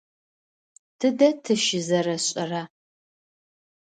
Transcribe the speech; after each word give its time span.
Тыдэ 0.99 1.29
тыщызэрэшӏэра? 1.43 2.63